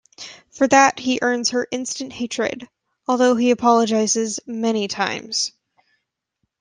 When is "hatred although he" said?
2.13-3.51